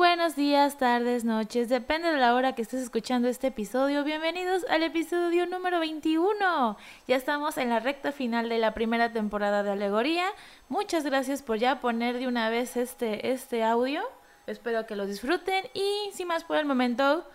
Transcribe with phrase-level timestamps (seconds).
[0.00, 4.02] buenos días, tardes, noches, depende de la hora que estés escuchando este episodio.
[4.02, 6.78] Bienvenidos al episodio número 21.
[7.06, 10.24] Ya estamos en la recta final de la primera temporada de Alegoría.
[10.70, 14.00] Muchas gracias por ya poner de una vez este, este audio.
[14.46, 17.28] Espero que lo disfruten y sin más por el momento,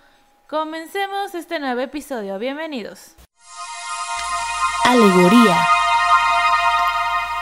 [0.50, 2.40] comencemos este nuevo episodio.
[2.40, 3.14] Bienvenidos.
[4.86, 5.68] Alegoría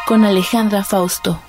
[0.05, 1.40] con Alejandra Fausto.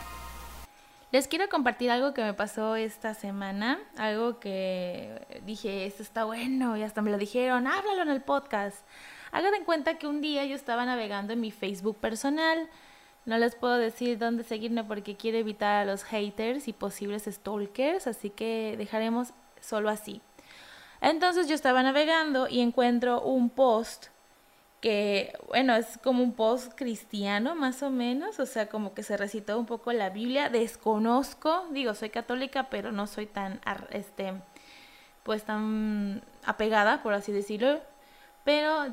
[1.14, 6.76] Les quiero compartir algo que me pasó esta semana, algo que dije, esto está bueno,
[6.76, 8.84] y hasta me lo dijeron, háblalo en el podcast.
[9.30, 12.68] Hagan en cuenta que un día yo estaba navegando en mi Facebook personal.
[13.26, 18.08] No les puedo decir dónde seguirme porque quiero evitar a los haters y posibles stalkers,
[18.08, 20.20] así que dejaremos solo así.
[21.00, 24.06] Entonces yo estaba navegando y encuentro un post
[24.84, 29.16] que, bueno, es como un post cristiano más o menos, o sea, como que se
[29.16, 34.34] recitó un poco la Biblia, desconozco, digo, soy católica, pero no soy tan, este,
[35.22, 37.80] pues tan apegada, por así decirlo,
[38.44, 38.84] pero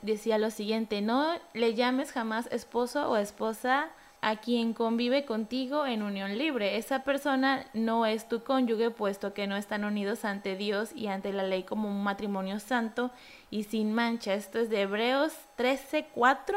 [0.00, 3.90] decía lo siguiente, no le llames jamás esposo o esposa
[4.24, 6.78] a quien convive contigo en unión libre.
[6.78, 11.30] Esa persona no es tu cónyuge, puesto que no están unidos ante Dios y ante
[11.30, 13.10] la ley como un matrimonio santo
[13.50, 14.32] y sin mancha.
[14.32, 16.56] Esto es de Hebreos 13:4.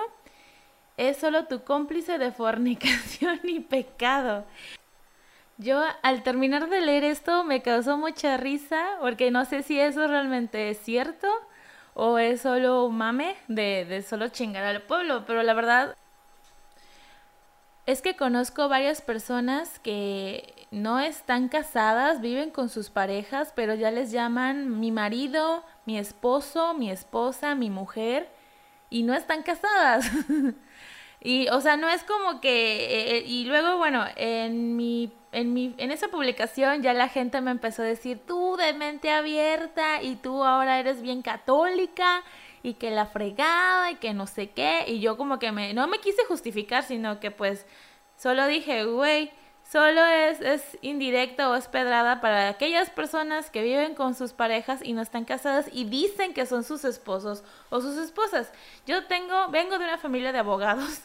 [0.95, 4.45] Es solo tu cómplice de fornicación y pecado.
[5.57, 10.07] Yo al terminar de leer esto me causó mucha risa porque no sé si eso
[10.07, 11.27] realmente es cierto
[11.95, 15.97] o es solo un mame de, de solo chingar al pueblo, pero la verdad
[17.87, 23.91] es que conozco varias personas que no están casadas, viven con sus parejas, pero ya
[23.91, 28.29] les llaman mi marido, mi esposo, mi esposa, mi mujer,
[28.89, 30.11] y no están casadas.
[31.21, 33.19] y, o sea, no es como que...
[33.19, 35.73] Eh, y luego, bueno, en mi, en mi...
[35.77, 40.17] En esa publicación ya la gente me empezó a decir, tú de mente abierta y
[40.17, 42.21] tú ahora eres bien católica
[42.67, 44.85] y que la fregada y que no sé qué.
[44.87, 47.65] Y yo como que me, no me quise justificar, sino que pues
[48.17, 49.31] solo dije, güey,
[49.63, 54.81] solo es, es indirecta o es pedrada para aquellas personas que viven con sus parejas
[54.83, 58.51] y no están casadas y dicen que son sus esposos o sus esposas.
[58.85, 61.01] Yo tengo, vengo de una familia de abogados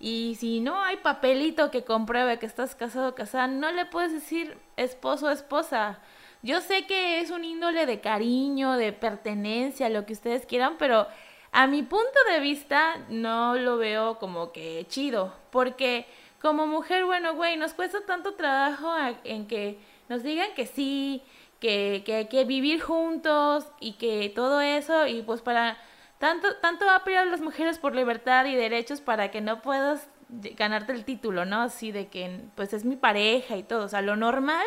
[0.00, 4.12] y si no hay papelito que compruebe que estás casado o casada, no le puedes
[4.12, 5.98] decir esposo o esposa.
[6.44, 11.06] Yo sé que es un índole de cariño, de pertenencia, lo que ustedes quieran, pero
[11.52, 16.06] a mi punto de vista no lo veo como que chido, porque
[16.42, 18.94] como mujer, bueno, güey, nos cuesta tanto trabajo
[19.24, 19.78] en que
[20.10, 21.22] nos digan que sí,
[21.60, 25.78] que, que hay que vivir juntos y que todo eso, y pues para
[26.18, 30.10] tanto, tanto va a pelear las mujeres por libertad y derechos para que no puedas
[30.28, 31.62] ganarte el título, ¿no?
[31.62, 34.66] Así de que pues es mi pareja y todo, o sea, lo normal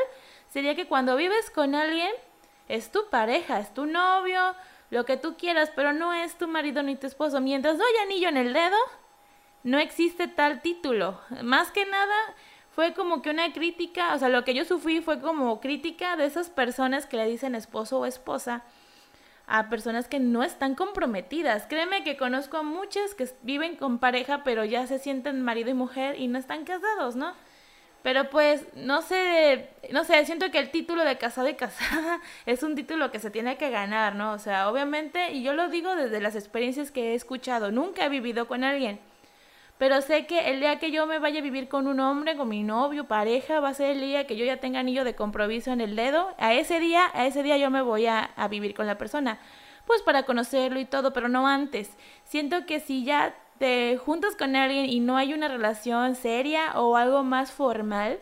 [0.49, 2.11] sería que cuando vives con alguien,
[2.67, 4.55] es tu pareja, es tu novio,
[4.89, 7.41] lo que tú quieras, pero no es tu marido ni tu esposo.
[7.41, 8.77] Mientras no hay anillo en el dedo,
[9.63, 11.19] no existe tal título.
[11.43, 12.15] Más que nada
[12.71, 16.25] fue como que una crítica, o sea, lo que yo sufrí fue como crítica de
[16.25, 18.63] esas personas que le dicen esposo o esposa
[19.47, 21.65] a personas que no están comprometidas.
[21.67, 25.73] Créeme que conozco a muchas que viven con pareja, pero ya se sienten marido y
[25.73, 27.33] mujer y no están casados, ¿no?
[28.07, 32.63] Pero pues, no sé, no sé, siento que el título de casado y casada es
[32.63, 34.31] un título que se tiene que ganar, ¿no?
[34.31, 38.09] O sea, obviamente, y yo lo digo desde las experiencias que he escuchado, nunca he
[38.09, 39.01] vivido con alguien.
[39.78, 42.47] Pero sé que el día que yo me vaya a vivir con un hombre, con
[42.47, 45.74] mi novio, pareja, va a ser el día que yo ya tenga anillo de compromiso
[45.74, 46.34] en el dedo.
[46.38, 49.38] A ese día, a ese día yo me voy a, a vivir con la persona.
[49.85, 51.89] Pues para conocerlo y todo, pero no antes.
[52.24, 56.95] Siento que si ya te juntas con alguien y no hay una relación seria o
[56.95, 58.19] algo más formal,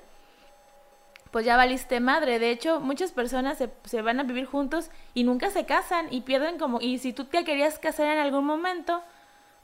[1.32, 2.40] pues ya valiste madre.
[2.40, 6.22] De hecho, muchas personas se, se, van a vivir juntos y nunca se casan y
[6.22, 6.80] pierden como...
[6.80, 9.04] Y si tú te querías casar en algún momento,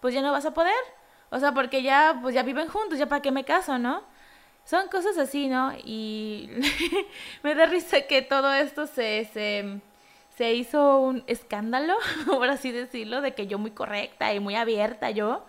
[0.02, 0.74] pues ya no vas a poder.
[1.30, 4.04] O sea, porque ya, pues ya viven juntos, ya para qué me caso, ¿no?
[4.66, 5.72] Son cosas así, ¿no?
[5.86, 6.50] Y
[7.44, 9.80] me da risa que todo esto se, se,
[10.36, 11.96] se hizo un escándalo,
[12.26, 15.46] por así decirlo, de que yo muy correcta y muy abierta yo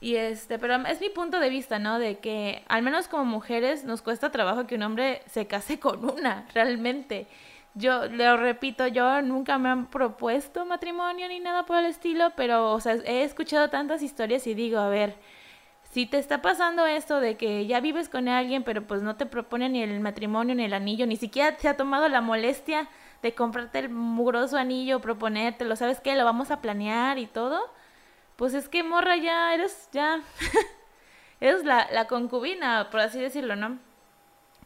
[0.00, 1.98] y este, pero es mi punto de vista, ¿no?
[1.98, 6.04] De que al menos como mujeres nos cuesta trabajo que un hombre se case con
[6.08, 7.26] una, realmente.
[7.74, 12.72] Yo lo repito, yo nunca me han propuesto matrimonio ni nada por el estilo, pero,
[12.72, 15.16] o sea, he escuchado tantas historias y digo, a ver,
[15.90, 19.26] si te está pasando esto de que ya vives con alguien, pero pues no te
[19.26, 22.88] propone ni el matrimonio ni el anillo, ni siquiera te ha tomado la molestia
[23.22, 26.14] de comprarte el mugroso anillo, proponértelo, ¿sabes qué?
[26.16, 27.77] Lo vamos a planear y todo
[28.38, 30.22] pues es que morra ya eres, ya,
[31.40, 33.78] eres la, la concubina, por así decirlo, ¿no?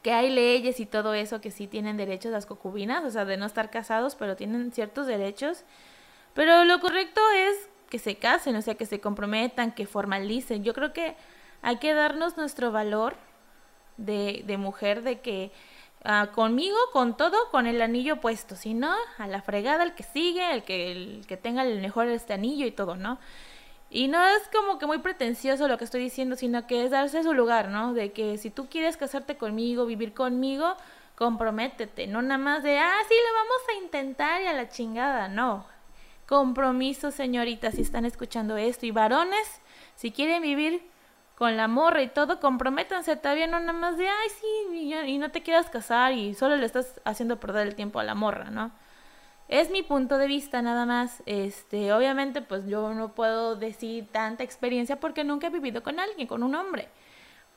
[0.03, 3.37] que hay leyes y todo eso que sí tienen derechos las concubinas, o sea, de
[3.37, 5.65] no estar casados, pero tienen ciertos derechos.
[6.35, 10.65] Pero lo correcto es que se casen, o sea, que se comprometan, que formalicen.
[10.65, 11.15] Yo creo que
[11.63, 13.17] hay que darnos nuestro valor
[13.97, 15.53] de, de mujer, de que
[16.05, 20.03] ah, conmigo, con todo, con el anillo puesto, si no, a la fregada el que
[20.03, 23.21] sigue, el que, el que tenga el mejor este anillo y todo, ¿no?
[23.95, 27.23] Y no es como que muy pretencioso lo que estoy diciendo, sino que es darse
[27.23, 27.93] su lugar, ¿no?
[27.93, 30.77] De que si tú quieres casarte conmigo, vivir conmigo,
[31.15, 35.29] comprométete, no nada más de, ah, sí, lo vamos a intentar y a la chingada,
[35.29, 35.67] no.
[36.27, 38.87] Compromiso, señoritas, si están escuchando esto.
[38.87, 39.61] Y varones,
[39.95, 40.83] si quieren vivir
[41.37, 45.31] con la morra y todo, comprométanse todavía, no nada más de, ay, sí, y no
[45.31, 48.73] te quieras casar y solo le estás haciendo perder el tiempo a la morra, ¿no?
[49.49, 51.23] Es mi punto de vista nada más.
[51.27, 56.27] Este, obviamente, pues yo no puedo decir tanta experiencia porque nunca he vivido con alguien,
[56.27, 56.89] con un hombre.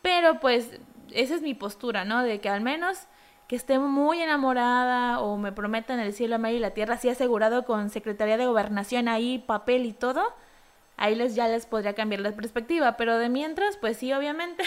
[0.02, 0.80] Pero pues
[1.12, 2.24] esa es mi postura, ¿no?
[2.24, 3.08] De que al menos
[3.48, 7.66] que esté muy enamorada o me prometan el cielo, mar y la tierra, así asegurado
[7.66, 10.34] con Secretaría de Gobernación ahí, papel y todo,
[10.98, 12.98] ahí les ya les podría cambiar la perspectiva.
[12.98, 14.64] Pero de mientras, pues sí, obviamente,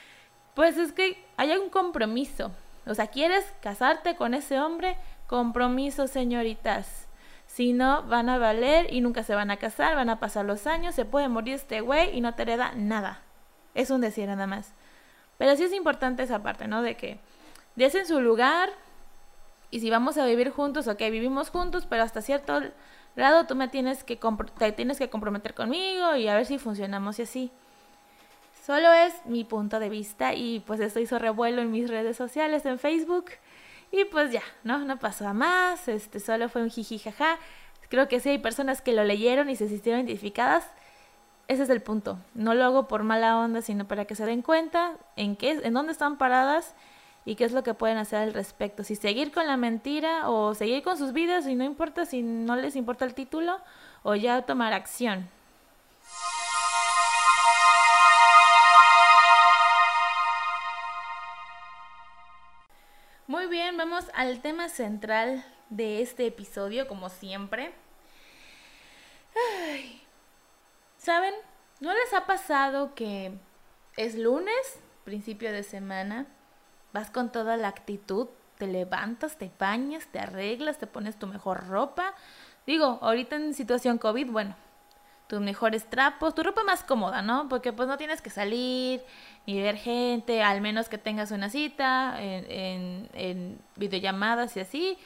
[0.54, 2.52] pues es que hay un compromiso.
[2.86, 4.96] O sea, ¿quieres casarte con ese hombre?
[5.32, 7.08] Compromiso, señoritas.
[7.46, 10.66] Si no, van a valer y nunca se van a casar, van a pasar los
[10.66, 13.22] años, se puede morir este güey y no te hereda nada.
[13.72, 14.74] Es un decir nada más.
[15.38, 16.82] Pero sí es importante esa parte, ¿no?
[16.82, 17.18] De que
[17.76, 18.68] des en su lugar
[19.70, 22.60] y si vamos a vivir juntos, ok, vivimos juntos, pero hasta cierto
[23.16, 24.20] grado tú me tienes que,
[24.58, 27.50] te tienes que comprometer conmigo y a ver si funcionamos y así.
[28.66, 32.66] Solo es mi punto de vista y pues esto hizo revuelo en mis redes sociales,
[32.66, 33.30] en Facebook.
[33.92, 34.78] Y pues ya, ¿no?
[34.78, 37.38] No pasó más, este, solo fue un jiji jaja.
[37.90, 40.66] Creo que sí hay personas que lo leyeron y se sintieron identificadas.
[41.46, 42.18] Ese es el punto.
[42.34, 45.74] No lo hago por mala onda, sino para que se den cuenta en qué, en
[45.74, 46.74] dónde están paradas
[47.26, 48.82] y qué es lo que pueden hacer al respecto.
[48.82, 52.56] Si seguir con la mentira o seguir con sus vidas y no importa si no
[52.56, 53.60] les importa el título
[54.02, 55.28] o ya tomar acción.
[63.52, 67.70] Bien, vamos al tema central de este episodio, como siempre.
[70.96, 71.34] ¿Saben?
[71.78, 73.34] ¿No les ha pasado que
[73.98, 76.26] es lunes, principio de semana,
[76.94, 81.68] vas con toda la actitud, te levantas, te bañas, te arreglas, te pones tu mejor
[81.68, 82.14] ropa?
[82.66, 84.56] Digo, ahorita en situación COVID, bueno,
[85.32, 87.48] tus mejores trapos, tu ropa más cómoda, ¿no?
[87.48, 89.02] Porque pues no tienes que salir
[89.46, 94.98] ni ver gente, al menos que tengas una cita en, en, videollamadas y así.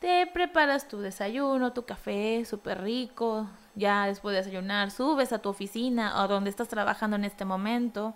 [0.00, 3.46] Te preparas tu desayuno, tu café súper rico,
[3.76, 8.14] ya después de desayunar subes a tu oficina o donde estás trabajando en este momento.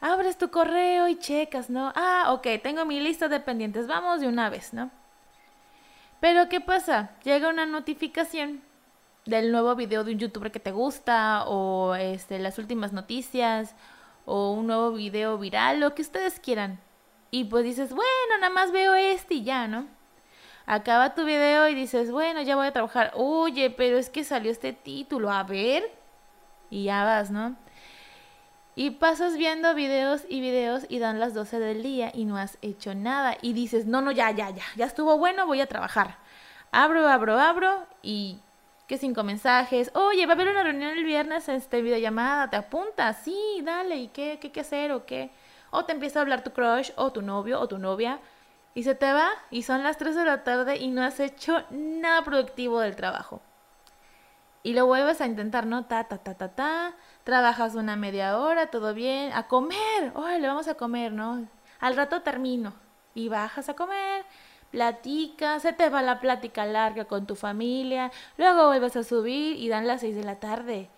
[0.00, 1.92] Abres tu correo y checas, ¿no?
[1.94, 4.90] Ah, ok, tengo mi lista de pendientes, vamos de una vez, ¿no?
[6.18, 7.10] Pero ¿qué pasa?
[7.24, 8.69] Llega una notificación
[9.30, 13.76] del nuevo video de un youtuber que te gusta o este, las últimas noticias
[14.26, 16.80] o un nuevo video viral, lo que ustedes quieran.
[17.30, 19.86] Y pues dices, bueno, nada más veo este y ya, ¿no?
[20.66, 23.12] Acaba tu video y dices, bueno, ya voy a trabajar.
[23.14, 25.84] Oye, pero es que salió este título, a ver.
[26.68, 27.56] Y ya vas, ¿no?
[28.74, 32.58] Y pasas viendo videos y videos y dan las 12 del día y no has
[32.62, 33.36] hecho nada.
[33.42, 36.18] Y dices, no, no, ya, ya, ya, ya estuvo bueno, voy a trabajar.
[36.72, 38.40] Abro, abro, abro y
[38.90, 43.18] que cinco mensajes, oye, va a haber una reunión el viernes, este videollamada, te apuntas,
[43.22, 45.30] sí, dale, ¿y qué, qué, qué hacer o qué?
[45.70, 48.18] O te empieza a hablar tu crush o tu novio o tu novia
[48.74, 51.62] y se te va y son las 3 de la tarde y no has hecho
[51.70, 53.40] nada productivo del trabajo.
[54.64, 55.84] Y lo vuelves a intentar, ¿no?
[55.84, 56.94] Ta, ta, ta, ta, ta.
[57.22, 59.32] Trabajas una media hora, todo bien.
[59.34, 60.12] A comer.
[60.40, 61.46] le vamos a comer, ¿no?
[61.78, 62.74] Al rato termino.
[63.14, 64.19] Y bajas a comer
[64.70, 69.68] platica, se te va la plática larga con tu familia, luego vuelves a subir y
[69.68, 70.88] dan las seis de la tarde.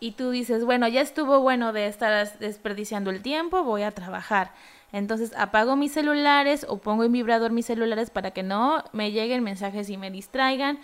[0.00, 4.52] Y tú dices, bueno, ya estuvo bueno de estar desperdiciando el tiempo, voy a trabajar.
[4.92, 9.42] Entonces apago mis celulares o pongo en vibrador mis celulares para que no me lleguen
[9.42, 10.78] mensajes y me distraigan.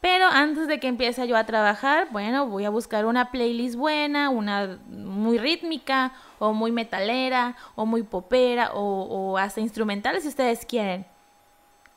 [0.00, 4.28] Pero antes de que empiece yo a trabajar, bueno, voy a buscar una playlist buena,
[4.28, 10.66] una muy rítmica o muy metalera o muy popera o, o hasta instrumentales si ustedes
[10.66, 11.06] quieren.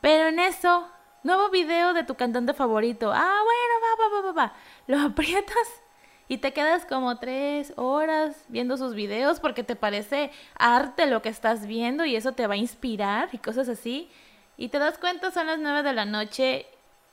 [0.01, 0.87] Pero en eso,
[1.23, 3.11] nuevo video de tu cantante favorito.
[3.13, 4.53] Ah, bueno, va, va, va, va, va.
[4.87, 5.81] Lo aprietas
[6.27, 11.29] y te quedas como tres horas viendo sus videos porque te parece arte lo que
[11.29, 14.09] estás viendo y eso te va a inspirar y cosas así.
[14.57, 16.67] Y te das cuenta, son las nueve de la noche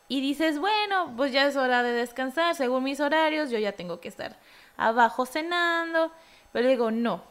[0.09, 4.01] y dices, bueno, pues ya es hora de descansar, según mis horarios, yo ya tengo
[4.01, 4.37] que estar
[4.77, 6.11] abajo cenando.
[6.53, 7.23] Pero digo, no,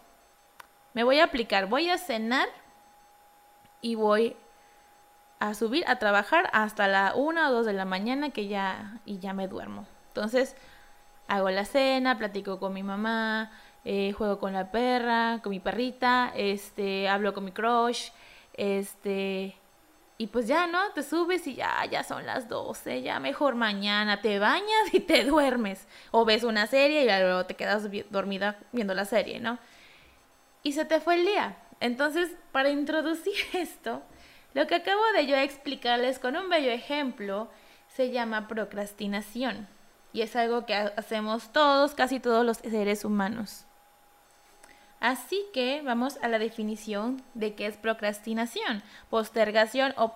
[0.93, 2.47] me voy a aplicar, voy a cenar
[3.81, 4.35] y voy
[5.43, 9.19] a subir a trabajar hasta la una o dos de la mañana que ya y
[9.19, 9.85] ya me duermo.
[10.07, 10.55] Entonces
[11.27, 13.51] hago la cena, platico con mi mamá,
[13.83, 18.11] eh, juego con la perra, con mi perrita, este, hablo con mi crush,
[18.53, 19.57] este,
[20.17, 20.79] y pues ya, ¿no?
[20.95, 25.25] Te subes y ya, ya son las 12, ya mejor mañana te bañas y te
[25.25, 25.89] duermes.
[26.11, 29.59] O ves una serie y luego te quedas dormida viendo la serie, ¿no?
[30.63, 31.57] Y se te fue el día.
[31.81, 34.03] Entonces, para introducir esto,
[34.53, 37.49] lo que acabo de yo explicarles con un bello ejemplo
[37.87, 39.67] se llama procrastinación.
[40.13, 43.65] Y es algo que hacemos todos, casi todos los seres humanos.
[45.03, 48.83] Así que vamos a la definición de qué es procrastinación.
[49.09, 50.13] Postergación o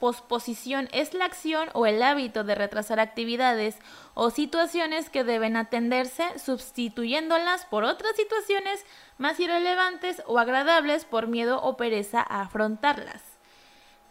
[0.00, 3.76] posposición es la acción o el hábito de retrasar actividades
[4.14, 8.86] o situaciones que deben atenderse sustituyéndolas por otras situaciones
[9.18, 13.31] más irrelevantes o agradables por miedo o pereza a afrontarlas.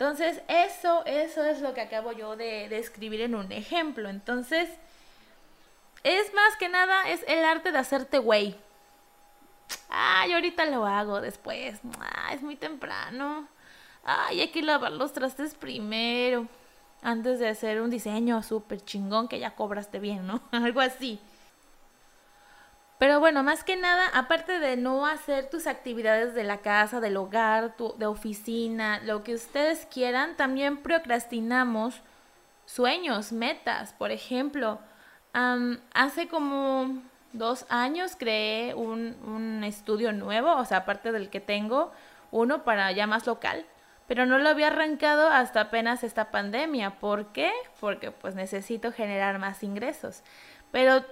[0.01, 4.09] Entonces, eso, eso es lo que acabo yo de, escribir en un ejemplo.
[4.09, 4.67] Entonces,
[6.03, 8.55] es más que nada, es el arte de hacerte güey
[9.89, 11.79] Ay, ahorita lo hago después.
[11.99, 13.47] Ay, es muy temprano.
[14.03, 16.47] Ay, hay que lavar los trastes primero.
[17.03, 20.41] Antes de hacer un diseño súper chingón que ya cobraste bien, ¿no?
[20.51, 21.19] Algo así.
[23.01, 27.17] Pero bueno, más que nada, aparte de no hacer tus actividades de la casa, del
[27.17, 31.99] hogar, tu, de oficina, lo que ustedes quieran, también procrastinamos
[32.67, 33.93] sueños, metas.
[33.93, 34.77] Por ejemplo,
[35.95, 37.01] hace como
[37.33, 41.91] dos años creé un, un estudio nuevo, o sea, aparte del que tengo,
[42.29, 43.65] uno para ya más local,
[44.05, 46.99] pero no lo había arrancado hasta apenas esta pandemia.
[46.99, 47.51] ¿Por qué?
[47.79, 50.21] Porque pues necesito generar más ingresos.
[50.71, 51.03] Pero,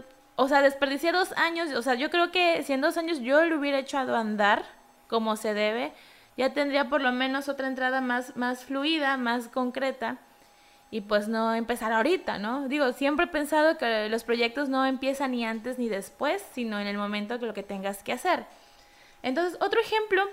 [0.41, 3.43] o sea, desperdicié dos años, o sea, yo creo que si en dos años yo
[3.43, 4.63] lo hubiera echado a andar
[5.09, 5.91] como se debe,
[6.37, 10.17] ya tendría por lo menos otra entrada más, más fluida, más concreta
[10.91, 12.69] y pues no empezar ahorita, ¿no?
[12.69, 16.87] Digo, siempre he pensado que los proyectos no empiezan ni antes ni después, sino en
[16.87, 18.45] el momento que lo que tengas que hacer.
[19.21, 20.23] Entonces, otro ejemplo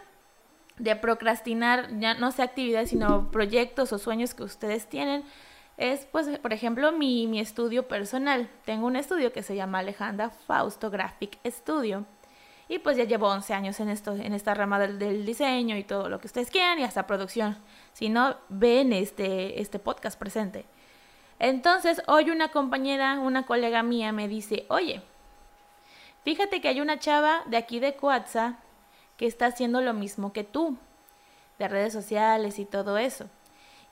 [0.78, 5.24] de procrastinar, ya no sé actividades, sino proyectos o sueños que ustedes tienen,
[5.76, 8.48] es, pues, por ejemplo, mi, mi estudio personal.
[8.64, 12.06] Tengo un estudio que se llama Alejandra Fausto Graphic Studio.
[12.68, 16.08] Y pues ya llevo 11 años en, esto, en esta rama del, diseño y todo
[16.08, 17.56] lo que ustedes quieran y hasta producción
[17.92, 20.64] si no ven este, este podcast presente.
[21.38, 25.00] Entonces, hoy una compañera, una colega mía me dice, oye,
[26.24, 28.56] fíjate que hay una chava de aquí de Coatza
[29.16, 30.76] que está haciendo lo mismo que tú,
[31.58, 33.28] de redes sociales y todo eso.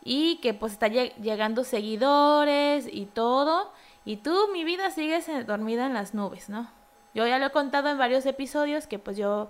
[0.05, 3.73] Y que pues está llegando seguidores y todo.
[4.05, 6.71] Y tú, mi vida, sigues dormida en las nubes, ¿no?
[7.15, 9.49] Yo ya lo he contado en varios episodios que pues yo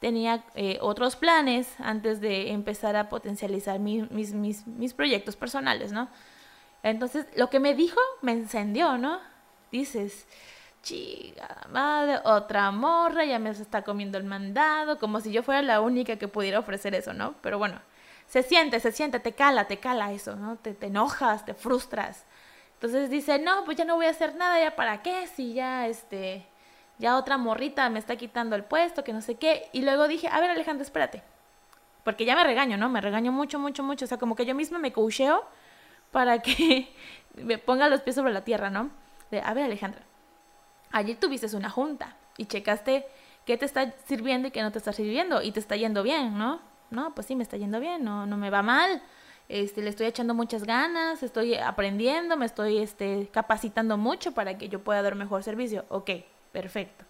[0.00, 6.08] tenía eh, otros planes antes de empezar a potencializar mis, mis, mis, proyectos personales, ¿no?
[6.82, 9.20] Entonces, lo que me dijo me encendió, ¿no?
[9.72, 10.26] Dices,
[10.82, 15.80] chica madre, otra morra, ya me está comiendo el mandado, como si yo fuera la
[15.80, 17.34] única que pudiera ofrecer eso, ¿no?
[17.40, 17.80] Pero bueno,
[18.34, 20.56] se siente, se siente, te cala, te cala eso, ¿no?
[20.56, 22.24] Te, te enojas, te frustras.
[22.72, 25.86] Entonces dice, no, pues ya no voy a hacer nada, ya para qué, si ya,
[25.86, 26.44] este,
[26.98, 29.68] ya otra morrita me está quitando el puesto, que no sé qué.
[29.70, 31.22] Y luego dije, a ver Alejandro, espérate.
[32.02, 32.88] Porque ya me regaño, ¿no?
[32.88, 34.04] Me regaño mucho, mucho, mucho.
[34.04, 35.44] O sea, como que yo misma me coacheo
[36.10, 36.92] para que
[37.36, 38.90] me ponga los pies sobre la tierra, ¿no?
[39.30, 40.02] De, a ver Alejandra,
[40.90, 43.06] ayer tuviste una junta y checaste
[43.46, 46.36] qué te está sirviendo y qué no te está sirviendo y te está yendo bien,
[46.36, 46.73] ¿no?
[46.94, 49.02] No, pues sí, me está yendo bien, no, no me va mal.
[49.48, 54.68] Este, le estoy echando muchas ganas, estoy aprendiendo, me estoy este, capacitando mucho para que
[54.68, 55.84] yo pueda dar mejor servicio.
[55.90, 56.10] Ok,
[56.54, 57.04] Perfecto.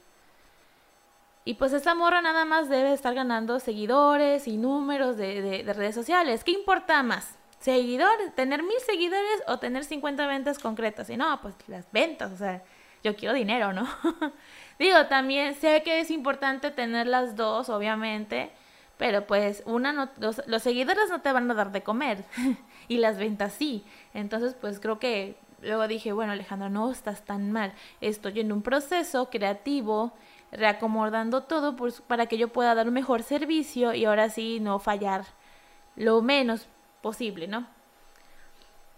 [1.45, 6.43] Y pues esta morra nada más debe estar ganando seguidores y números de, redes sociales.
[6.43, 7.37] ¿Qué importa más?
[7.61, 8.35] ¿Seguidores?
[8.35, 11.11] ¿Tener mil seguidores o tener 50 ventas concretas?
[11.11, 12.63] Y no, pues las ventas, o sea,
[13.03, 13.87] yo quiero dinero, ¿no?
[14.79, 18.51] Digo, también sé que es importante tener las dos, obviamente,
[18.97, 22.25] pero pues una no, los, los seguidores no te van a dar de comer
[22.89, 23.85] y las ventas sí.
[24.13, 28.63] Entonces, pues creo que luego dije, bueno Alejandra, no estás tan mal, estoy en un
[28.63, 30.13] proceso creativo,
[30.53, 35.25] reacomodando todo para que yo pueda dar un mejor servicio y ahora sí no fallar
[35.97, 36.69] lo menos
[37.03, 37.67] posible, ¿no?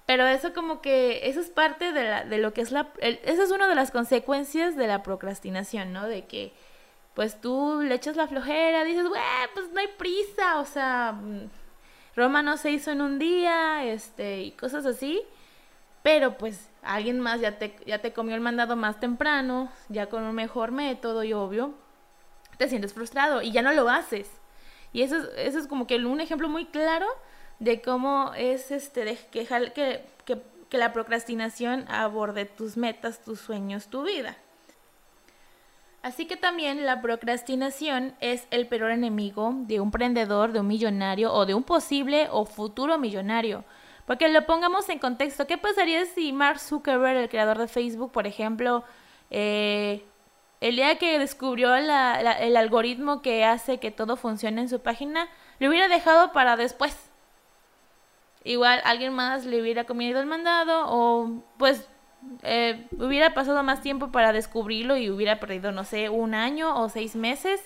[0.06, 3.42] Pero eso como que, eso es parte de, la, de lo que es la, esa
[3.42, 6.06] es una de las consecuencias de la procrastinación, ¿no?
[6.06, 6.52] De que
[7.14, 9.22] pues tú le echas la flojera, dices, güey,
[9.54, 11.48] pues prisa, o sea, mm,
[12.16, 15.22] Roma no se hizo en un día, este, y cosas así
[16.06, 20.22] pero pues alguien más ya te, ya te comió el mandado más temprano, ya con
[20.22, 21.74] un mejor método y obvio,
[22.58, 24.30] te sientes frustrado y ya no lo haces.
[24.92, 27.08] Y eso es, eso es como que un ejemplo muy claro
[27.58, 30.04] de cómo es este, de que,
[30.68, 34.36] que la procrastinación aborde tus metas, tus sueños, tu vida.
[36.06, 41.34] Así que también la procrastinación es el peor enemigo de un emprendedor, de un millonario
[41.34, 43.64] o de un posible o futuro millonario.
[44.06, 48.28] Porque lo pongamos en contexto, ¿qué pasaría si Mark Zuckerberg, el creador de Facebook, por
[48.28, 48.84] ejemplo,
[49.32, 50.04] eh,
[50.60, 51.90] el día que descubrió el
[52.56, 57.10] algoritmo que hace que todo funcione en su página, lo hubiera dejado para después?
[58.44, 61.88] Igual alguien más le hubiera comido el mandado o pues
[62.42, 66.88] eh, hubiera pasado más tiempo para descubrirlo y hubiera perdido, no sé, un año o
[66.88, 67.60] seis meses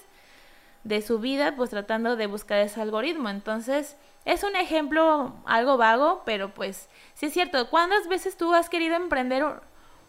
[0.85, 3.29] de su vida pues tratando de buscar ese algoritmo.
[3.29, 7.69] Entonces, es un ejemplo algo vago, pero pues sí es cierto.
[7.71, 9.45] ¿Cuántas veces tú has querido emprender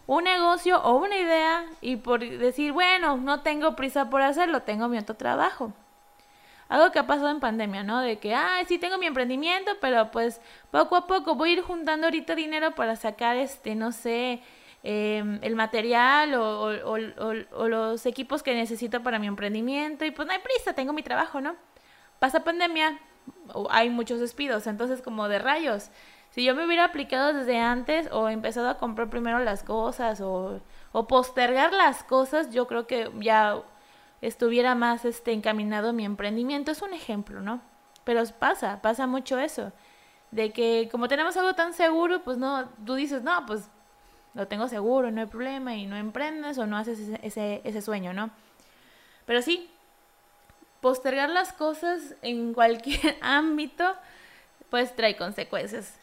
[0.06, 4.88] un negocio o una idea y por decir, bueno, no tengo prisa por hacerlo, tengo
[4.88, 5.72] mi otro trabajo?
[6.72, 8.00] Algo que ha pasado en pandemia, ¿no?
[8.00, 11.60] De que, ah, sí tengo mi emprendimiento, pero pues poco a poco voy a ir
[11.60, 14.40] juntando ahorita dinero para sacar, este, no sé,
[14.82, 20.38] em, el material o, los equipos que necesito para mi emprendimiento y pues no hay
[20.38, 21.56] prisa, tengo mi trabajo, ¿no?
[22.18, 22.98] Pasa pandemia,
[23.68, 25.90] hay muchos despidos, entonces como de rayos.
[26.30, 30.62] Si yo me hubiera aplicado desde antes o empezado a comprar primero las cosas o
[31.06, 33.62] postergar las cosas, yo creo que ya
[34.22, 36.70] estuviera más este, encaminado mi emprendimiento.
[36.70, 37.60] Es un ejemplo, ¿no?
[38.04, 39.72] Pero pasa, pasa mucho eso.
[40.30, 43.68] De que como tenemos algo tan seguro, pues no, tú dices, no, pues
[44.32, 47.82] lo tengo seguro, no hay problema y no emprendes o no haces ese, ese, ese
[47.82, 48.30] sueño, ¿no?
[49.26, 49.68] Pero sí,
[50.80, 53.94] postergar las cosas en cualquier ámbito,
[54.70, 55.98] pues trae consecuencias.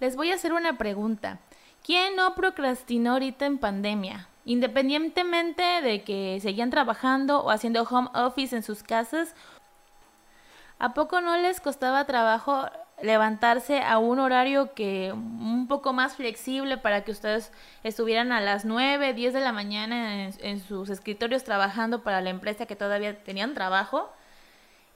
[0.00, 1.38] Les voy a hacer una pregunta.
[1.82, 4.28] ¿Quién no procrastinó ahorita en pandemia?
[4.48, 9.34] Independientemente de que seguían trabajando o haciendo home office en sus casas,
[10.78, 12.64] ¿a poco no les costaba trabajo
[13.02, 18.64] levantarse a un horario que un poco más flexible para que ustedes estuvieran a las
[18.64, 23.52] 9, 10 de la mañana en, sus escritorios trabajando para la empresa que todavía tenían
[23.52, 24.10] trabajo.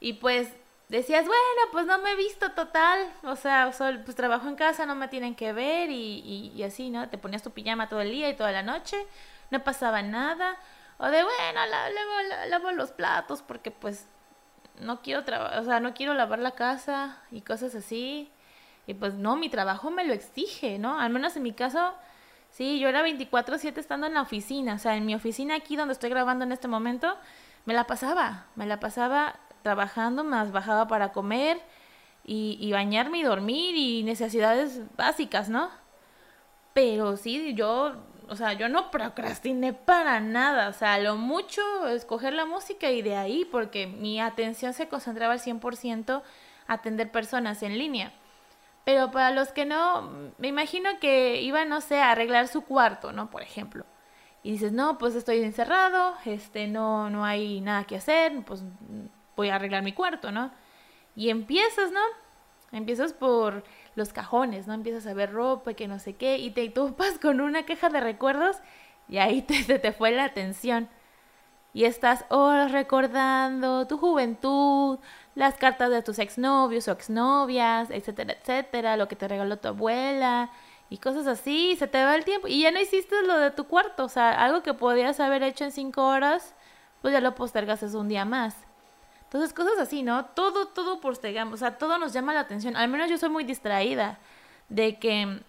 [0.00, 0.48] Y pues
[0.88, 4.94] decías, bueno, pues no me he visto total, o sea, pues trabajo en casa, no
[4.94, 7.06] me tienen que ver y, y así, ¿no?
[7.10, 8.96] Te ponías tu pijama todo el día y toda la noche
[9.52, 10.56] no pasaba nada.
[10.98, 14.08] O de, bueno, la, lavo, los platos porque pues
[14.80, 18.32] no quiero o sea, no quiero lavar la casa y cosas así.
[18.86, 20.98] Y pues no, mi trabajo me lo exige, ¿no?
[20.98, 21.94] Al menos en mi caso,
[22.50, 25.92] sí, yo era 24/7 estando en la oficina, o sea, en mi oficina aquí donde
[25.92, 27.16] estoy grabando en este momento,
[27.64, 31.60] me la pasaba, me la pasaba trabajando, más bajaba para comer
[32.24, 35.70] y, y bañarme y dormir y necesidades básicas, ¿no?
[36.74, 37.94] Pero sí, yo
[38.28, 43.02] o sea, yo no procrastiné para nada, o sea, lo mucho escoger la música y
[43.02, 46.22] de ahí, porque mi atención se concentraba al 100%
[46.66, 48.12] a atender personas en línea.
[48.84, 53.12] Pero para los que no, me imagino que iban, no sé, a arreglar su cuarto,
[53.12, 53.30] ¿no?
[53.30, 53.84] Por ejemplo.
[54.42, 58.64] Y dices, no, pues estoy encerrado, este, no, no hay nada que hacer, pues
[59.36, 60.50] voy a arreglar mi cuarto, ¿no?
[61.14, 62.00] Y empiezas, ¿no?
[62.72, 63.62] Empiezas por
[63.94, 64.74] los cajones, ¿no?
[64.74, 68.00] Empiezas a ver ropa que no sé qué, y te topas con una queja de
[68.00, 68.56] recuerdos
[69.08, 70.88] y ahí te, te, fue la atención.
[71.74, 74.98] Y estás horas recordando tu juventud,
[75.34, 80.50] las cartas de tus exnovios o exnovias, etcétera, etcétera, lo que te regaló tu abuela
[80.90, 83.64] y cosas así, se te va el tiempo y ya no hiciste lo de tu
[83.66, 86.54] cuarto, o sea, algo que podías haber hecho en cinco horas,
[87.00, 88.54] pues ya lo postergas un día más.
[89.32, 90.26] Entonces, cosas así, ¿no?
[90.26, 92.76] Todo, todo postergamos, o sea, todo nos llama la atención.
[92.76, 94.18] Al menos yo soy muy distraída
[94.68, 95.40] de que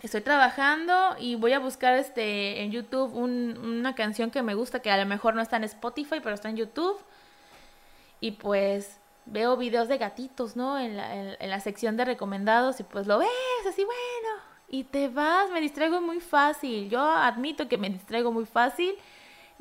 [0.00, 4.90] estoy trabajando y voy a buscar este en YouTube una canción que me gusta, que
[4.90, 6.98] a lo mejor no está en Spotify, pero está en YouTube.
[8.20, 10.78] Y pues veo videos de gatitos, ¿no?
[10.78, 13.28] En la, en la sección de recomendados y pues lo ves
[13.68, 14.42] así, bueno.
[14.66, 16.88] Y te vas, me distraigo muy fácil.
[16.88, 18.94] Yo admito que me distraigo muy fácil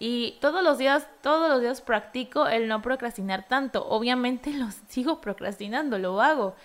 [0.02, 3.86] y todos los días, todos los días practico el no procrastinar tanto.
[3.90, 6.56] Obviamente lo sigo procrastinando, lo hago,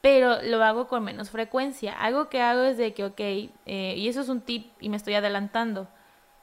[0.00, 1.92] pero lo hago con menos frecuencia.
[1.92, 3.50] Algo que hago es de que, ok, eh,
[3.98, 5.86] y eso es un tip y me estoy adelantando,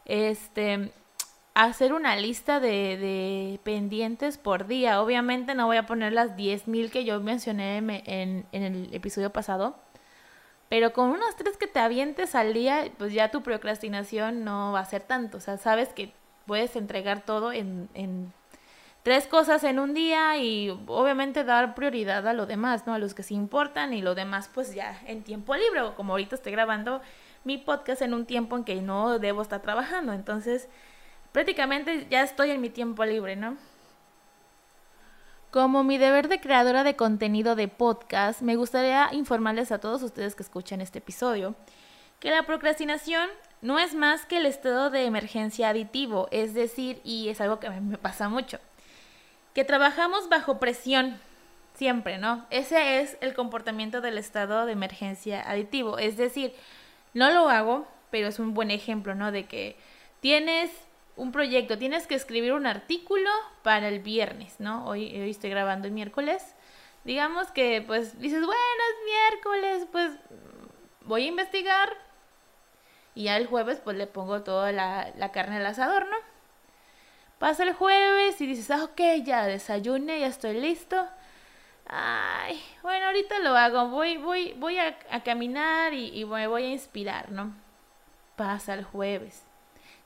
[0.06, 0.94] este,
[1.56, 5.02] hacer una lista de, de pendientes por día.
[5.02, 9.78] Obviamente no voy a poner las 10.000 que yo mencioné en, en el episodio pasado.
[10.70, 14.82] Pero con unas tres que te avientes al día, pues ya tu procrastinación no va
[14.82, 15.38] a ser tanto.
[15.38, 16.14] O sea, sabes que
[16.46, 18.32] puedes entregar todo en, en
[19.04, 22.94] tres cosas en un día y obviamente dar prioridad a lo demás, ¿no?
[22.94, 26.36] A los que se importan y lo demás pues ya en tiempo libre, como ahorita
[26.36, 27.02] estoy grabando
[27.44, 30.68] mi podcast en un tiempo en que no debo estar trabajando, entonces
[31.32, 33.58] prácticamente ya estoy en mi tiempo libre, ¿no?
[35.52, 40.36] Como mi deber de creadora de contenido de podcast, me gustaría informarles a todos ustedes
[40.36, 41.56] que escuchan este episodio
[42.20, 43.28] que la procrastinación
[43.62, 47.70] no es más que el estado de emergencia aditivo, es decir, y es algo que
[47.72, 48.60] me pasa mucho,
[49.56, 51.20] que trabajamos bajo presión
[51.74, 52.46] siempre, ¿no?
[52.52, 56.54] Ese es el comportamiento del estado de emergencia aditivo, es decir,
[57.16, 59.32] no lo hago, pero es un buen ejemplo, ¿no?
[59.32, 59.78] De que
[60.20, 60.70] tienes
[61.20, 63.30] un proyecto, tienes que escribir un artículo
[63.62, 64.86] para el viernes, ¿no?
[64.88, 66.56] Hoy, hoy estoy grabando el miércoles.
[67.04, 70.12] Digamos que pues dices, bueno, es miércoles, pues
[71.02, 71.90] voy a investigar,
[73.16, 76.16] y ya el jueves pues le pongo toda la, carne al asador, ¿no?
[77.38, 81.06] Pasa el jueves y dices, ah, ok, ya desayuné, ya estoy listo.
[81.86, 86.72] Ay, bueno, ahorita lo hago, voy, voy, voy a, caminar y, y, me voy a
[86.72, 87.54] inspirar, ¿no?
[88.38, 89.49] Pasa el jueves.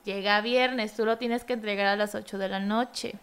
[0.04, 3.14] Llega viernes, tú lo tienes que entregar a las 8 de la noche.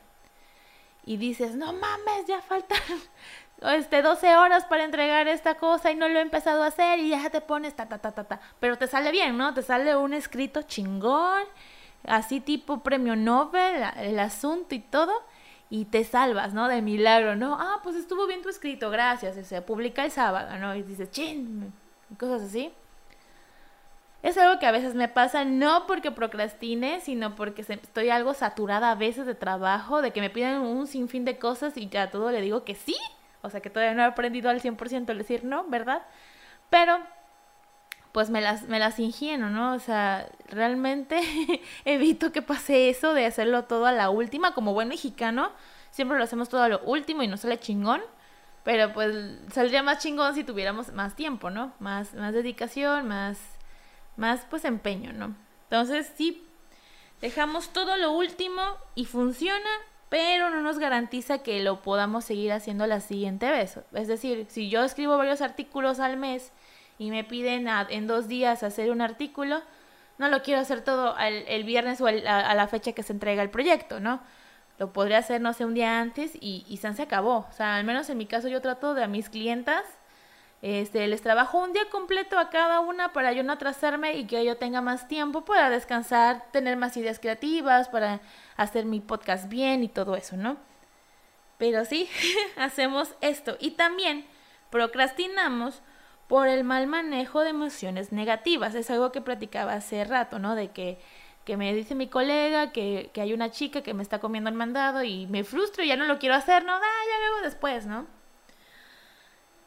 [1.05, 2.79] Y dices, no mames, ya faltan
[3.61, 7.09] este, 12 horas para entregar esta cosa y no lo he empezado a hacer y
[7.09, 8.39] ya te pones ta, ta, ta, ta, ta.
[8.59, 9.53] Pero te sale bien, ¿no?
[9.53, 11.43] Te sale un escrito chingón,
[12.05, 15.13] así tipo premio Nobel, el asunto y todo,
[15.69, 16.67] y te salvas, ¿no?
[16.67, 17.57] De milagro, ¿no?
[17.59, 19.37] Ah, pues estuvo bien tu escrito, gracias.
[19.37, 20.75] Y se publica el sábado, ¿no?
[20.75, 21.71] Y dices, chin,
[22.17, 22.71] cosas así.
[24.23, 28.91] Es algo que a veces me pasa no porque procrastine, sino porque estoy algo saturada
[28.91, 32.31] a veces de trabajo, de que me piden un sinfín de cosas y ya todo
[32.31, 32.95] le digo que sí
[33.41, 36.03] o sea que todavía no he aprendido al 100% el decir no, ¿verdad?
[36.69, 36.99] Pero
[38.11, 39.73] pues me las, me las ingieno, ¿no?
[39.73, 41.19] O sea, realmente
[41.85, 45.51] evito que pase eso de hacerlo todo a la última, como buen mexicano,
[45.91, 48.01] siempre lo hacemos todo a lo último y no sale chingón,
[48.63, 49.15] pero pues
[49.51, 51.73] saldría más chingón si tuviéramos más tiempo, ¿no?
[51.79, 53.39] Más, más dedicación, más,
[54.17, 55.35] más pues empeño, ¿no?
[55.63, 56.45] Entonces sí,
[57.21, 58.61] dejamos todo lo último
[58.95, 59.69] y funciona
[60.11, 63.79] pero no nos garantiza que lo podamos seguir haciendo la siguiente vez.
[63.93, 66.51] Es decir, si yo escribo varios artículos al mes
[66.99, 69.61] y me piden en dos días hacer un artículo,
[70.17, 73.49] no lo quiero hacer todo el viernes o a, la fecha que se entrega el
[73.49, 74.19] proyecto, ¿no?
[74.79, 77.47] Lo podría hacer, no sé, un día antes y, y se acabó.
[77.49, 79.85] O sea, al menos en mi caso yo trato de a mis clientas
[80.61, 84.45] este, les trabajo un día completo a cada una para yo no atrasarme y que
[84.45, 88.21] yo tenga más tiempo para descansar, tener más ideas creativas, para
[88.57, 90.57] hacer mi podcast bien y todo eso, ¿no?
[91.57, 92.09] Pero sí,
[92.57, 93.57] hacemos esto.
[93.59, 94.25] Y también
[94.69, 95.81] procrastinamos
[96.27, 98.75] por el mal manejo de emociones negativas.
[98.75, 100.53] Es algo que platicaba hace rato, ¿no?
[100.55, 100.99] De que,
[101.43, 104.55] que me dice mi colega que, que, hay una chica que me está comiendo el
[104.55, 106.73] mandado y me frustro y ya no lo quiero hacer, ¿no?
[106.73, 108.20] Ah, ya luego después, ¿no?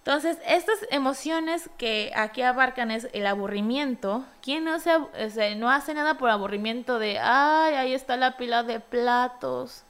[0.07, 4.27] Entonces, estas emociones que aquí abarcan es el aburrimiento.
[4.43, 8.81] ¿Quién no, se, no hace nada por aburrimiento de, ay, ahí está la pila de
[8.81, 9.83] platos?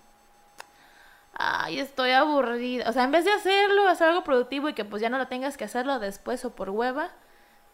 [1.33, 2.89] Ay, estoy aburrida.
[2.89, 5.27] O sea, en vez de hacerlo, hacer algo productivo y que pues ya no lo
[5.27, 7.11] tengas que hacerlo después o por hueva,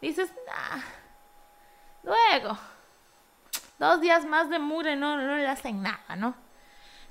[0.01, 0.81] dices, nah,
[2.05, 2.57] luego,
[3.79, 6.35] dos días más de mure no, no le hacen nada, ¿no?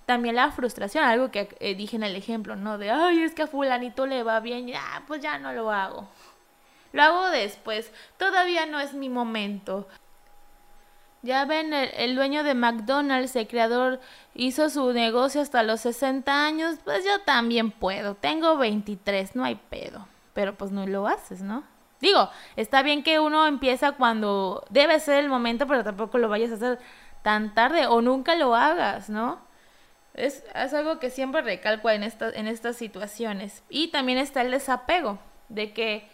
[0.10, 2.80] También la frustración, algo que eh, dije en el ejemplo, ¿no?
[2.80, 6.08] De, ay, es que a fulanito le va bien, ya, pues ya no lo hago.
[6.94, 9.88] Lo hago después, todavía no es mi momento.
[11.22, 14.00] Ya ven, el, dueño de McDonald's, el creador,
[14.34, 18.16] hizo su negocio hasta los 60 años, pues yo también puedo.
[18.16, 20.08] Tengo 23, no hay pedo.
[20.34, 21.64] Pero pues no lo haces, ¿no?
[22.02, 26.50] Digo, está bien que uno empieza cuando debe ser el momento, pero tampoco lo vayas
[26.50, 26.80] a hacer
[27.22, 29.48] tan tarde o nunca lo hagas, ¿no?
[30.14, 30.44] Es,
[30.74, 33.64] algo que siempre recalco en, en estas situaciones.
[33.70, 35.20] Y también está el desapego,
[35.50, 36.08] de que,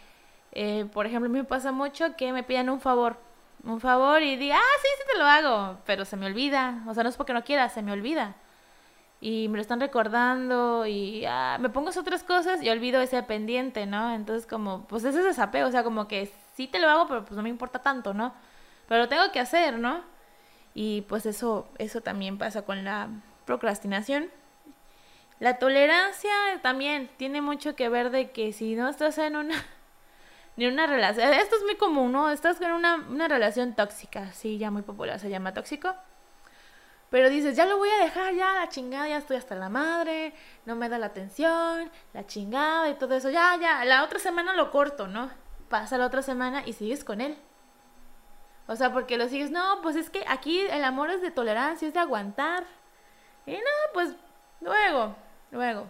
[0.52, 3.18] eh, por ejemplo, me pasa mucho que me pidan un favor,
[3.64, 6.84] un favor y diga, ah, sí, sí te lo hago, pero se me olvida.
[6.88, 8.36] O sea, no es porque no quiera, se me olvida.
[9.22, 13.86] Y me lo están recordando y ah, me pongo otras cosas y olvido ese pendiente,
[13.86, 14.14] ¿no?
[14.14, 17.26] Entonces, como, pues ese es desapego, o sea, como que sí te lo hago, pero
[17.26, 18.34] pues no me importa tanto, ¿no?
[18.88, 20.02] Pero lo tengo que hacer, ¿no?
[20.74, 23.10] Y pues eso, eso también pasa con la
[23.46, 24.30] procrastinación.
[25.40, 26.32] La tolerancia
[26.62, 29.56] también tiene mucho que ver de que si no estás en una
[30.56, 32.30] ni una relación, esto es muy común, ¿no?
[32.30, 35.96] Estás en una, una relación tóxica, sí, ya muy popular, se llama tóxico.
[37.10, 40.34] Pero dices, ya lo voy a dejar, ya la chingada, ya estoy hasta la madre,
[40.66, 44.56] no me da la atención, la chingada y todo eso, ya, ya, la otra semana
[44.56, 45.30] lo corto, ¿no?
[45.70, 47.38] Pasa la otra semana y sigues con él.
[48.68, 51.88] O sea, porque lo sigues, no, pues es que aquí el amor es de tolerancia,
[51.88, 52.66] es de aguantar.
[53.46, 53.60] Y no,
[53.94, 54.16] pues
[54.62, 55.16] luego,
[55.52, 55.88] luego.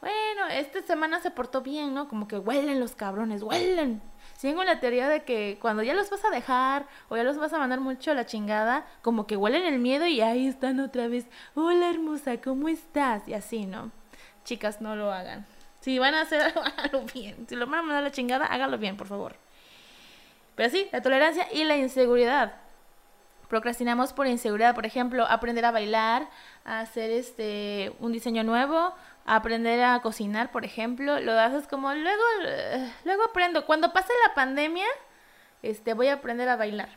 [0.00, 2.08] Bueno, esta semana se portó bien, ¿no?
[2.08, 4.02] Como que huelen los cabrones, huelen.
[4.36, 7.52] Sigo la teoría de que cuando ya los vas a dejar o ya los vas
[7.52, 11.06] a mandar mucho a la chingada, como que huelen el miedo y ahí están otra
[11.06, 11.26] vez.
[11.54, 13.28] Hola hermosa, ¿cómo estás?
[13.28, 13.92] Y así, ¿no?
[14.44, 15.46] chicas, no lo hagan.
[15.80, 17.46] Si van a hacer algo, bien.
[17.48, 19.36] Si lo van a mandar a la chingada, háganlo bien, por favor.
[20.54, 22.54] Pero sí, la tolerancia y la inseguridad.
[23.52, 26.26] Procrastinamos por inseguridad, por ejemplo, aprender a bailar,
[26.64, 28.94] a hacer este un diseño nuevo,
[29.26, 33.66] aprender a cocinar, por ejemplo, lo haces como luego eh, luego aprendo.
[33.66, 34.86] Cuando pase la pandemia,
[35.62, 36.88] este voy a aprender a bailar.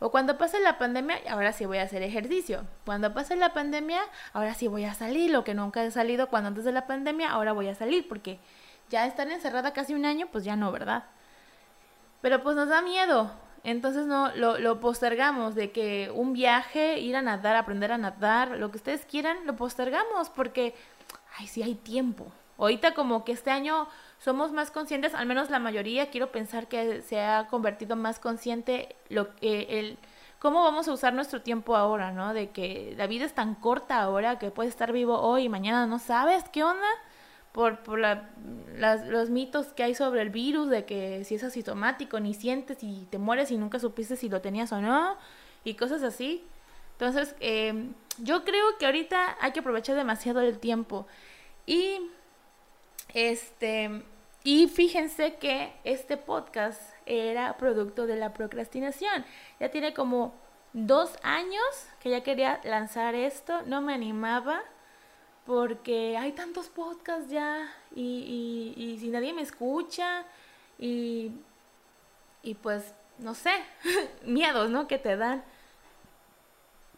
[0.00, 2.66] O cuando pase la pandemia, ahora sí voy a hacer ejercicio.
[2.84, 4.00] Cuando pase la pandemia,
[4.32, 7.30] ahora sí voy a salir, lo que nunca he salido cuando antes de la pandemia,
[7.30, 8.40] ahora voy a salir porque
[8.90, 11.04] ya estar encerrada casi un año, pues ya no, ¿verdad?
[12.20, 13.44] Pero pues nos da miedo.
[13.64, 18.50] Entonces no lo, lo postergamos de que un viaje, ir a nadar, aprender a nadar,
[18.58, 20.74] lo que ustedes quieran, lo postergamos porque,
[21.38, 22.30] ay, sí hay tiempo.
[22.58, 27.02] Ahorita como que este año somos más conscientes, al menos la mayoría, quiero pensar que
[27.02, 29.98] se ha convertido más consciente lo que el
[30.38, 32.34] cómo vamos a usar nuestro tiempo ahora, ¿no?
[32.34, 35.86] De que la vida es tan corta ahora que puedes estar vivo hoy y mañana
[35.86, 36.86] no sabes qué onda
[37.54, 38.30] por, por la,
[38.76, 43.06] los mitos que hay sobre el virus, de que si es asintomático, ni sientes y
[43.10, 45.16] te mueres y nunca supiste si lo tenías o no,
[45.62, 46.44] y cosas así.
[46.94, 51.06] Entonces, eh, yo creo que ahorita hay que aprovechar demasiado el tiempo.
[51.64, 52.00] Y,
[53.14, 54.02] este,
[54.42, 59.24] y fíjense que este podcast era producto de la procrastinación.
[59.60, 60.34] Ya tiene como
[60.72, 61.62] dos años
[62.00, 64.64] que ya quería lanzar esto, no me animaba
[65.46, 70.24] porque hay tantos podcasts ya y, y, si nadie me escucha
[70.78, 71.32] y,
[72.42, 73.52] y pues, no sé,
[74.24, 74.88] miedos, ¿no?
[74.88, 75.44] Que te dan.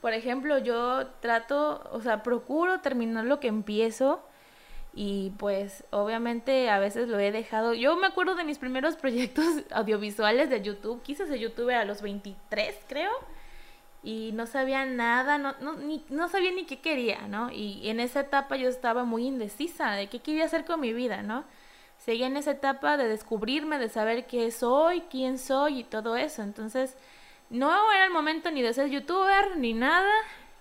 [0.00, 4.22] Por ejemplo, yo trato, o sea, procuro terminar lo que empiezo
[4.94, 7.74] y pues obviamente a veces lo he dejado.
[7.74, 12.02] Yo me acuerdo de mis primeros proyectos audiovisuales de YouTube, quise ser youtuber a los
[12.02, 13.10] 23, creo
[14.06, 17.50] y no sabía nada, no, no, ni, no sabía ni qué quería, ¿no?
[17.50, 21.22] Y en esa etapa yo estaba muy indecisa de qué quería hacer con mi vida,
[21.22, 21.42] ¿no?
[21.98, 26.42] Seguía en esa etapa de descubrirme, de saber qué soy, quién soy y todo eso.
[26.42, 26.96] Entonces,
[27.50, 30.12] no era el momento ni de ser youtuber ni nada,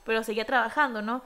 [0.05, 1.21] pero seguía trabajando, ¿no?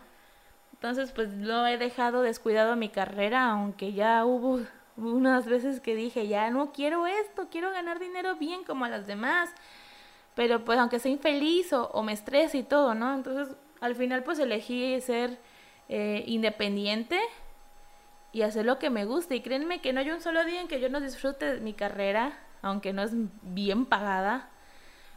[0.73, 4.59] Entonces, pues no he dejado descuidado mi carrera, aunque ya hubo
[4.97, 9.07] unas veces que dije, ya no quiero esto, quiero ganar dinero bien como a las
[9.07, 9.51] demás
[10.39, 13.13] pero pues aunque sea infeliz o, me estrese y todo, ¿no?
[13.13, 15.37] Entonces al final pues elegí ser
[15.89, 17.19] eh, independiente
[18.31, 19.35] y hacer lo que me gusta.
[19.35, 21.73] Y créanme que no hay un solo día en que yo no disfrute de mi
[21.73, 24.47] carrera, aunque no es bien pagada.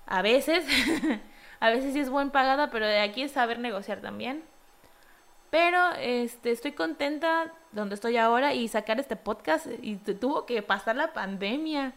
[0.06, 0.66] A veces,
[1.60, 4.42] a veces sí es buen pagada, pero de aquí es saber negociar también.
[5.50, 9.68] Pero este, estoy contenta donde estoy ahora y sacar este podcast.
[9.82, 11.94] Y tuvo que pasar la pandemia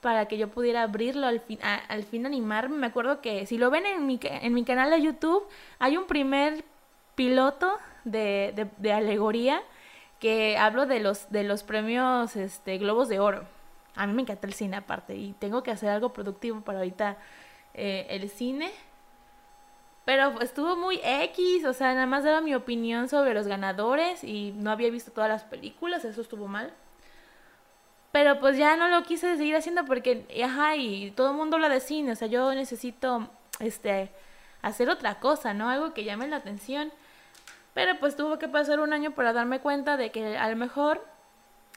[0.00, 2.76] para que yo pudiera abrirlo al fin, al fin animarme.
[2.76, 5.46] Me acuerdo que si lo ven en mi, en mi canal de YouTube,
[5.78, 6.64] hay un primer
[7.14, 9.62] piloto de, de, alegoría
[10.20, 13.44] que hablo de los, de los premios este, Globos de Oro.
[13.96, 17.16] A mí me encanta el cine aparte y tengo que hacer algo productivo para ahorita
[17.74, 18.70] eh, el cine.
[20.04, 24.52] Pero estuvo muy X, o sea, nada más daba mi opinión sobre los ganadores y
[24.52, 26.72] no había visto todas las películas, eso estuvo mal.
[28.12, 31.68] Pero pues ya no lo quise seguir haciendo porque, ajá, y todo el mundo habla
[31.68, 33.28] de cine, o sea, yo necesito,
[33.60, 34.10] este,
[34.62, 35.68] hacer otra cosa, ¿no?
[35.68, 36.92] Algo que llame la atención.
[37.74, 41.04] Pero pues tuvo que pasar un año para darme cuenta de que a lo mejor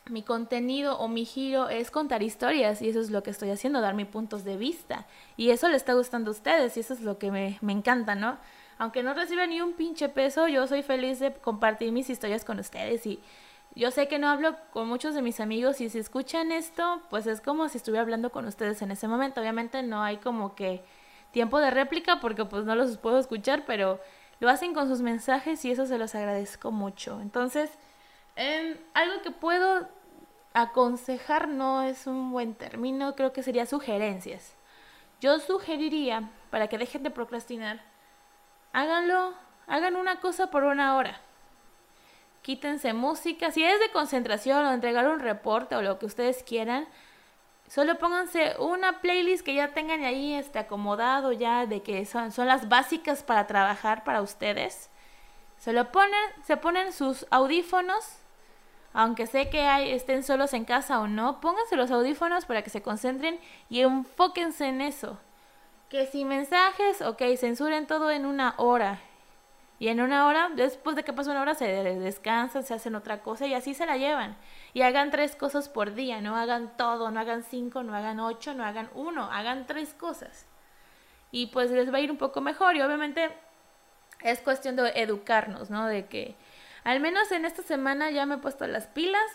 [0.09, 3.81] mi contenido o mi giro es contar historias y eso es lo que estoy haciendo,
[3.81, 5.05] dar mis puntos de vista.
[5.37, 8.15] Y eso le está gustando a ustedes y eso es lo que me, me encanta,
[8.15, 8.37] ¿no?
[8.79, 12.57] Aunque no reciba ni un pinche peso, yo soy feliz de compartir mis historias con
[12.57, 13.19] ustedes y
[13.73, 17.25] yo sé que no hablo con muchos de mis amigos y si escuchan esto, pues
[17.25, 19.39] es como si estuviera hablando con ustedes en ese momento.
[19.39, 20.83] Obviamente no hay como que
[21.31, 24.01] tiempo de réplica porque pues no los puedo escuchar, pero
[24.41, 27.21] lo hacen con sus mensajes y eso se los agradezco mucho.
[27.21, 27.71] Entonces,
[28.35, 29.87] em, algo que puedo
[30.53, 34.55] aconsejar no es un buen término, creo que sería sugerencias.
[35.21, 37.81] Yo sugeriría, para que dejen de procrastinar,
[38.73, 39.33] háganlo,
[39.67, 41.21] hagan una cosa por una hora
[42.41, 43.51] quítense música.
[43.51, 46.87] Si es de concentración o entregar un reporte o lo que ustedes quieran,
[47.67, 52.47] solo pónganse una playlist que ya tengan ahí este, acomodado ya de que son, son
[52.47, 54.89] las básicas para trabajar para ustedes.
[55.57, 58.17] Se ponen, se ponen sus audífonos,
[58.93, 62.71] aunque sé que hay, estén solos en casa o no, pónganse los audífonos para que
[62.71, 65.19] se concentren y enfóquense en eso.
[65.89, 68.99] Que si mensajes, ok, censuren todo en una hora
[69.81, 73.23] y en una hora, después de que pasa una hora, se descansan, se hacen otra
[73.23, 74.37] cosa y así se la llevan.
[74.75, 78.53] Y hagan tres cosas por día, no hagan todo, no hagan cinco, no hagan ocho,
[78.53, 80.45] no hagan uno, hagan tres cosas.
[81.31, 83.31] Y pues les va a ir un poco mejor y obviamente
[84.21, 85.87] es cuestión de educarnos, ¿no?
[85.87, 86.35] De que
[86.83, 89.25] Al menos en esta semana ya me he puesto las pilas,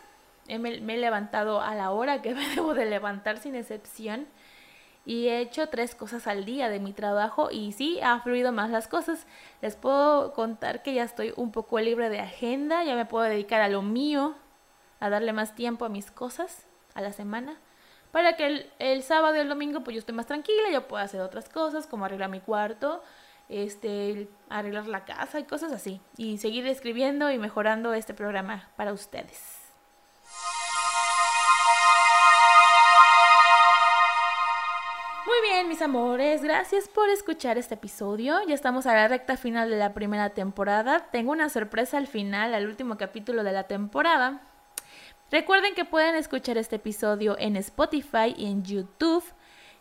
[0.47, 4.29] me, he levantado a la hora que me debo de levantar sin excepción
[5.07, 8.71] y he hecho tres cosas al día de mi trabajo y sí, ha fluido más
[8.71, 9.25] las cosas.
[9.63, 13.61] Les puedo contar que ya estoy un poco libre de agenda, ya me puedo dedicar
[13.61, 14.35] a lo mío,
[14.99, 17.57] a darle más tiempo a mis cosas a la semana,
[18.11, 21.03] para que el, el sábado y el domingo pues yo esté más tranquila, yo puedo
[21.03, 23.01] hacer otras cosas como arreglar mi cuarto,
[23.49, 28.93] este, arreglar la casa y cosas así, y seguir escribiendo y mejorando este programa para
[28.93, 29.56] ustedes.
[35.83, 38.39] Amores, gracias por escuchar este episodio.
[38.47, 41.09] Ya estamos a la recta final de la primera temporada.
[41.11, 44.41] Tengo una sorpresa al final, al último capítulo de la temporada.
[45.31, 49.25] Recuerden que pueden escuchar este episodio en Spotify y en YouTube.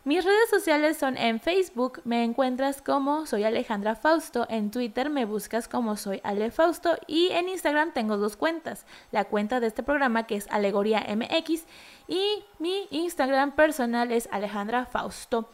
[0.04, 5.24] Mis redes sociales son en Facebook, me encuentras como soy Alejandra Fausto, en Twitter me
[5.24, 9.82] buscas como soy Ale Fausto y en Instagram tengo dos cuentas, la cuenta de este
[9.82, 11.64] programa que es Alegoría MX
[12.06, 15.48] y mi Instagram personal es Alejandra Fausto.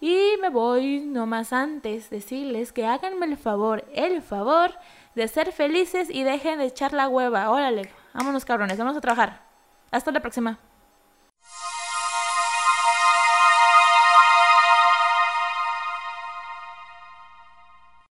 [0.00, 4.72] Y me voy nomás antes decirles que háganme el favor, el favor
[5.14, 7.50] de ser felices y dejen de echar la hueva.
[7.50, 9.42] Órale, vámonos cabrones, vamos a trabajar.
[9.90, 10.58] Hasta la próxima.